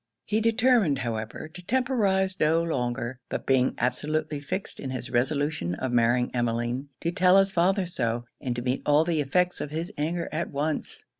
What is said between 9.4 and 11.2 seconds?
of his anger at once.